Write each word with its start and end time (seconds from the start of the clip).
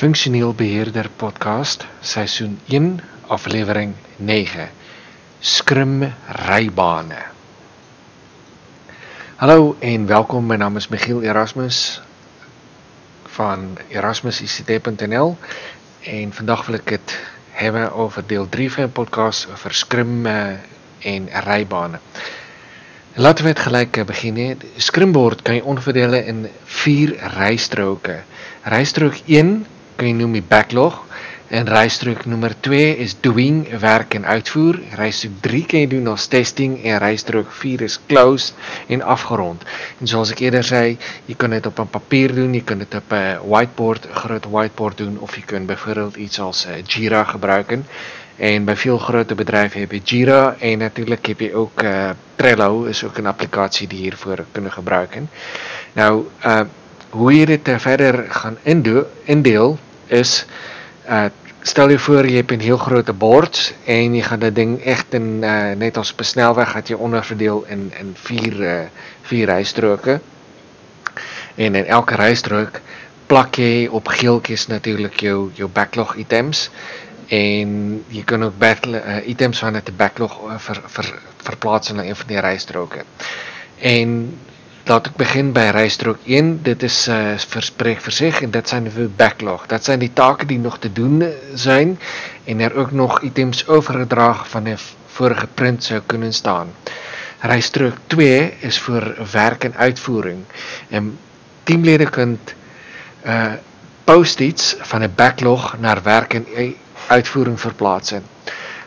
Funksioneel 0.00 0.54
Beheerder 0.56 1.10
Podcast, 1.12 1.82
seisoen 2.00 2.54
1, 2.72 3.00
aflevering 3.28 3.90
9. 4.16 4.68
Scrum 5.40 6.12
Rybane. 6.48 7.18
Hallo 9.36 9.76
en 9.78 10.06
welkom. 10.06 10.46
My 10.46 10.56
naam 10.56 10.80
is 10.80 10.88
Michiel 10.88 11.20
Erasmus 11.20 12.00
van 13.36 13.76
erasmusict.nl 13.88 15.36
en 16.00 16.32
vandag 16.32 16.62
wil 16.66 16.78
ek 16.78 16.86
dit 16.94 17.12
hê 17.58 17.68
oor 17.92 18.16
deel 18.30 18.48
3 18.48 18.68
van 18.76 18.88
die 18.88 18.94
podcast 19.00 19.50
oor 19.52 19.76
Scrum 19.76 20.24
uh, 20.24 20.56
en 21.04 21.28
Rybane. 21.44 22.00
Laten 23.20 23.44
we 23.44 23.52
het 23.52 23.60
gelijk 23.66 24.00
beginnen. 24.06 24.64
Scrumboard 24.76 25.42
kan 25.42 25.60
je 25.60 25.64
onverdelen 25.64 26.24
in 26.24 26.48
vier 26.64 27.12
rijstroken. 27.36 28.24
Rijstrook 28.64 29.20
1 29.26 29.66
kan 30.00 30.08
jy 30.08 30.16
noem 30.16 30.38
die 30.38 30.46
backlog. 30.48 31.02
En 31.50 31.66
rystrook 31.66 32.28
nommer 32.30 32.52
2 32.62 32.92
is 33.02 33.16
doing 33.20 33.64
werk 33.82 34.14
en 34.14 34.24
uitvoer. 34.24 34.78
Rystrook 35.00 35.40
3 35.42 35.62
kan 35.72 35.82
jy 35.82 35.88
doen 35.96 36.06
as 36.12 36.28
testing 36.30 36.76
en 36.86 37.00
rystrook 37.02 37.50
4 37.58 37.82
is 37.88 37.98
closed 38.06 38.54
en 38.86 39.02
afgerond. 39.02 39.64
En 39.98 40.10
soos 40.12 40.30
ek 40.30 40.44
eerder 40.46 40.64
sê 40.64 40.84
jy 41.26 41.36
kan 41.36 41.50
dit 41.50 41.66
op 41.66 41.82
'n 41.82 41.90
papier 41.90 42.34
doen 42.34 42.54
jy 42.54 42.62
kan 42.62 42.78
dit 42.78 42.94
op 42.94 43.12
'n 43.12 43.42
whiteboard 43.50 44.06
'n 44.06 44.14
groot 44.22 44.46
whiteboard 44.46 44.96
doen 44.98 45.18
of 45.18 45.34
jy 45.36 45.42
kan 45.42 45.66
byvoorbeeld 45.66 46.16
iets 46.16 46.40
als 46.40 46.66
uh, 46.66 46.78
Jira 46.86 47.24
gebruik 47.24 47.76
en 48.40 48.64
by 48.64 48.74
veel 48.74 48.98
groot 48.98 49.34
bedrywe 49.36 49.78
heb 49.80 49.92
jy 49.92 50.00
Jira 50.04 50.56
en 50.58 50.78
natuurlik 50.78 51.26
heb 51.26 51.40
jy 51.40 51.52
ook 51.52 51.82
uh, 51.82 52.10
Trello 52.36 52.84
is 52.84 53.04
ook 53.04 53.18
'n 53.18 53.26
applikasie 53.26 53.88
die 53.88 53.98
hiervoor 53.98 54.44
kan 54.52 54.70
gebruik 54.70 55.18
nou 55.92 56.26
uh 56.44 56.64
hoe 57.10 57.32
jy 57.34 57.44
dit 57.44 57.68
verder 57.82 58.24
gaan 58.30 58.56
indeel 59.26 59.78
is 60.10 60.44
uh 61.08 61.28
stel 61.60 61.90
jy 61.92 61.98
voor 62.00 62.24
jy 62.24 62.40
het 62.40 62.52
'n 62.52 62.60
heel 62.64 62.78
groot 62.80 63.10
bord 63.18 63.74
en 63.84 64.14
jy 64.14 64.22
gaan 64.22 64.40
dit 64.40 64.54
ding 64.54 64.80
echt 64.80 65.14
in 65.14 65.42
uh, 65.44 65.76
net 65.76 65.96
als 65.96 66.12
op 66.12 66.20
'n 66.20 66.24
snelweg 66.24 66.70
gaan 66.70 66.82
jy 66.86 66.94
onderverdeel 66.96 67.64
in 67.68 67.92
in 68.00 68.14
vier 68.14 68.54
uh 68.60 68.88
vier 69.22 69.46
rystroke. 69.46 70.20
En 71.54 71.74
in 71.74 71.84
elke 71.84 72.14
rystrook 72.16 72.80
plak 73.26 73.54
jy 73.54 73.86
op 73.86 74.08
geeltjies 74.08 74.66
natuurlik 74.66 75.20
jou 75.20 75.50
jou 75.54 75.68
backlog 75.68 76.16
items 76.16 76.70
en 77.28 78.04
jy 78.08 78.22
kan 78.24 78.44
ook 78.44 78.54
items 79.24 79.58
van 79.58 79.76
'n 79.76 79.82
backlog 79.96 80.40
ver, 80.56 80.80
ver, 80.86 81.18
verplaas 81.36 81.90
in 81.90 81.98
een 81.98 82.16
van 82.16 82.26
die 82.26 82.40
rystroke. 82.40 83.04
En 83.78 84.38
laat 84.90 85.06
ek 85.06 85.18
begin 85.20 85.52
by 85.54 85.68
rystrook 85.70 86.24
1. 86.26 86.48
Dit 86.66 86.82
is 86.82 86.96
uh 87.14 87.36
verspreek 87.52 88.00
vir 88.02 88.14
sig 88.14 88.40
en 88.42 88.50
dit 88.50 88.68
zijn 88.68 88.88
die 88.88 89.06
backlog. 89.16 89.66
Dat 89.70 89.84
zijn 89.84 89.98
die 90.02 90.10
take 90.12 90.46
die 90.46 90.58
nog 90.58 90.78
te 90.78 90.92
doen 90.92 91.22
zijn 91.54 91.98
en 92.44 92.60
er 92.60 92.74
ook 92.74 92.90
nog 92.90 93.20
items 93.22 93.68
oorgedra 93.68 94.34
van 94.50 94.62
'n 94.68 94.76
vorige 95.06 95.46
print 95.54 95.84
sou 95.84 96.00
kunnen 96.06 96.32
staan. 96.32 96.72
Rystrook 97.40 97.94
2 98.06 98.52
is 98.60 98.78
vir 98.78 99.14
werk 99.32 99.64
en 99.64 99.74
uitvoering. 99.76 100.42
En 100.88 101.18
teamlede 101.62 102.10
kan 102.10 102.38
uh 103.26 103.52
post-its 104.04 104.74
van 104.80 105.02
'n 105.02 105.12
backlog 105.14 105.76
na 105.78 106.02
werk 106.02 106.34
en 106.34 106.46
uitvoering 107.06 107.60
verplaas. 107.60 108.12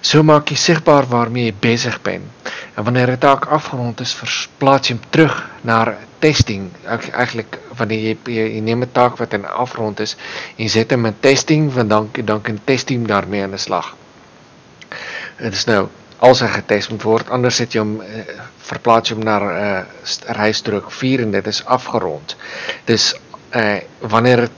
So 0.00 0.22
maak 0.22 0.48
jy 0.48 0.56
sigbaar 0.56 1.06
waarmee 1.08 1.44
jy 1.44 1.54
besig 1.60 2.02
bent. 2.02 2.37
En 2.78 2.84
wanneer 2.84 3.10
'n 3.10 3.18
taak 3.18 3.44
afgerond 3.46 4.00
is, 4.00 4.12
verplaats 4.14 4.88
jy 4.88 4.94
hom 4.94 5.04
terug 5.10 5.34
na 5.66 5.96
testing. 6.22 6.70
Eigenlijk 6.86 7.58
wanneer 7.76 7.98
jy, 8.00 8.16
jy, 8.24 8.44
jy 8.54 8.60
neem 8.60 8.82
'n 8.86 8.92
taak 8.92 9.16
wat 9.18 9.32
in 9.32 9.46
afgerond 9.46 10.00
is 10.00 10.16
en 10.56 10.68
zet 10.68 10.90
hom 10.94 11.06
in 11.06 11.16
testing, 11.20 11.72
want 11.74 11.88
dan 11.90 12.10
dan 12.24 12.40
kan 12.40 12.60
testing 12.64 13.06
daarmee 13.06 13.42
aan 13.42 13.50
die 13.56 13.58
slag. 13.58 13.96
Dit 15.38 15.52
is 15.52 15.64
nou 15.64 15.88
als 16.18 16.40
hy 16.40 16.46
getest 16.46 16.90
moet 16.90 17.02
word, 17.02 17.30
anders 17.30 17.56
sit 17.56 17.72
jy 17.74 17.80
hom 17.82 17.98
uh, 18.00 18.22
verplaats 18.70 19.10
jy 19.10 19.16
hom 19.16 19.24
na 19.24 19.38
'n 19.38 19.50
uh, 19.50 19.82
rystrook 20.38 20.90
4 20.92 21.20
en 21.26 21.30
dit 21.30 21.46
is 21.46 21.64
afgerond. 21.64 22.36
Dus 22.84 23.14
uh 23.56 23.78
wanneer 24.00 24.48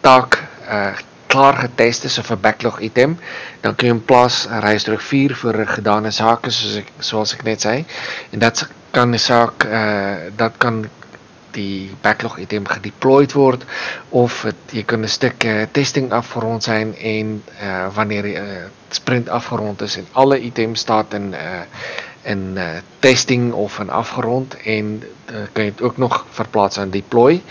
taak 0.00 0.42
uh 0.68 0.92
klaar 1.28 1.56
getest 1.62 2.04
is 2.04 2.18
of 2.18 2.30
'n 2.30 2.40
backlog 2.40 2.80
item, 2.80 3.18
dan 3.60 3.74
kun 3.74 3.88
jy 3.88 3.94
in 3.94 4.04
plaas 4.04 4.46
rysdruk 4.64 5.00
4 5.00 5.34
vir 5.42 5.66
gedane 5.66 6.10
sake 6.10 6.50
soos 6.50 6.76
ek 6.76 6.92
soos 7.00 7.34
ek 7.34 7.44
net 7.44 7.64
sê. 7.66 7.84
En 8.32 8.38
dit 8.38 8.68
kan 8.90 9.14
'n 9.14 9.18
saak 9.18 9.64
uh 9.64 10.16
dat 10.36 10.52
kan 10.58 10.88
die 11.50 11.90
backlog 12.02 12.38
item 12.38 12.66
gedeployed 12.66 13.32
word 13.32 13.64
of 14.08 14.42
het, 14.42 14.56
jy 14.72 14.82
kan 14.82 15.02
'n 15.02 15.08
stuk 15.08 15.44
uh, 15.44 15.62
testing 15.72 16.12
afgerond 16.12 16.62
zijn 16.62 16.96
en 16.96 17.42
uh 17.62 17.88
wanneer 17.94 18.22
die 18.22 18.36
uh, 18.36 18.68
sprint 18.88 19.28
afgerond 19.28 19.82
is 19.82 19.96
en 19.96 20.06
alle 20.12 20.40
items 20.40 20.80
staat 20.80 21.14
in 21.14 22.56
uh, 22.56 22.76
testing 23.00 23.52
of 23.52 23.78
in 23.78 23.90
afgerond 23.90 24.56
en 24.64 25.02
uh, 25.30 25.36
kan 25.52 25.64
jy 25.64 25.70
dit 25.70 25.82
ook 25.82 25.96
nog 25.96 26.26
verplaas 26.30 26.78
aan 26.78 26.90
deploy 26.90 27.42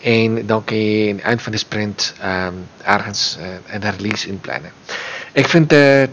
en 0.00 0.46
dan 0.46 0.64
kan 0.64 0.76
jy 0.76 1.10
aan 1.10 1.20
eind 1.20 1.42
van 1.42 1.52
die 1.52 1.60
sprint 1.60 2.14
um, 2.24 2.64
ergens 2.84 3.38
uh, 3.40 3.74
in 3.74 3.80
'n 3.80 3.94
release 3.98 4.28
inplannen. 4.28 4.72
Ek 5.32 5.48
vind 5.48 5.72
eh 5.72 6.02
uh, 6.02 6.08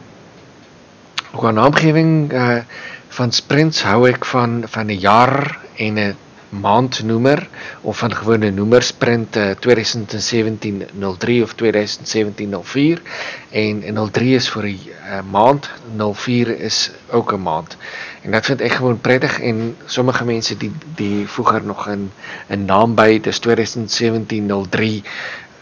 qua 1.36 1.52
naamgewing 1.52 2.32
uh, 2.34 2.58
van 3.08 3.32
sprints 3.32 3.84
hou 3.84 4.08
ek 4.10 4.26
van 4.26 4.64
van 4.68 4.88
'n 4.88 5.00
jaar 5.00 5.60
en 5.76 6.00
'n 6.00 6.16
maandnoemer 6.60 7.48
of 7.82 7.98
van 7.98 8.16
gewone 8.16 8.52
noemersprint 8.52 9.36
uh, 9.36 9.50
2017-03 9.50 9.56
of 11.42 11.54
2017-04 11.64 13.02
en 13.52 13.84
03 14.12 14.36
is 14.36 14.50
vir 14.50 14.64
'n 14.64 14.70
uh, 14.70 15.20
maand, 15.32 15.70
04 15.98 16.60
is 16.60 16.92
ook 17.12 17.32
'n 17.34 17.42
maand. 17.42 17.78
En 18.22 18.32
dat 18.32 18.46
vind 18.46 18.62
ek 18.62 18.72
gewoon 18.72 19.02
prettig 19.02 19.40
en 19.40 19.76
sommige 19.86 20.26
mense 20.26 20.58
die 20.58 20.72
die 20.96 21.28
voeg 21.28 21.54
er 21.54 21.64
nog 21.64 21.88
'n 21.90 22.12
'n 22.50 22.66
naam 22.66 22.96
by, 22.96 23.20
dis 23.22 23.40
2017-03 23.40 25.04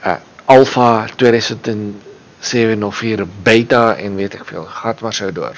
uh, 0.06 0.14
alpha 0.46 1.06
2007-04 1.16 3.26
beta 3.44 3.96
en 3.96 4.16
weet 4.16 4.34
ek 4.36 4.46
veel, 4.46 4.64
gat 4.66 5.00
maar 5.02 5.14
sou 5.14 5.32
door. 5.32 5.58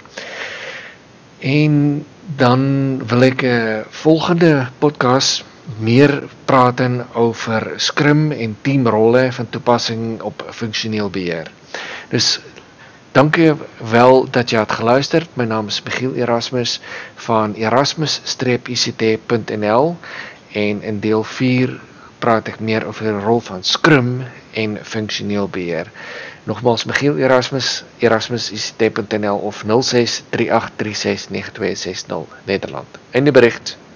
En 1.39 2.05
dan 2.25 2.97
wil 3.07 3.21
ek 3.21 3.41
'n 3.41 3.45
uh, 3.45 3.79
eh, 3.79 3.85
volgende 3.89 4.67
podcast 4.79 5.45
meer 5.77 6.23
praat 6.45 6.81
oor 7.13 7.71
Scrum 7.75 8.31
en 8.31 8.57
teamrolle 8.61 9.31
van 9.31 9.49
toepassing 9.49 10.21
op 10.21 10.45
funksioneel 10.49 11.09
beheer. 11.09 11.51
Dus 12.09 12.39
dankie 13.11 13.53
wel 13.91 14.29
dat 14.29 14.49
jy 14.49 14.59
het 14.59 14.71
geluister. 14.71 15.27
My 15.33 15.45
naam 15.45 15.67
is 15.67 15.83
Michiel 15.83 16.13
Erasmus 16.13 16.81
van 17.15 17.53
erasmus-ict.nl 17.53 19.97
en 20.51 20.81
in 20.81 20.99
deel 20.99 21.23
4 21.23 21.79
praat 22.19 22.47
ek 22.47 22.59
meer 22.59 22.85
oor 22.87 22.95
die 22.99 23.19
rol 23.25 23.39
van 23.43 23.63
Scrum 23.63 24.23
en 24.53 24.77
funksioneel 24.81 25.47
beheer. 25.51 25.91
Nogmaals 26.45 26.85
Michiel 26.85 27.17
Erasmus, 27.17 27.83
erasmus.ict.nl 27.99 29.37
of 29.37 29.63
0638369260 29.65 29.71
Nederland. 32.45 32.87
Einde 33.11 33.31
bericht. 33.31 33.77